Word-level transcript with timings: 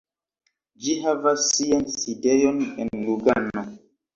Ĝi 0.85 0.95
havas 1.03 1.45
sian 1.57 1.85
sidejon 1.99 2.65
en 2.85 3.07
Lugano. 3.07 3.67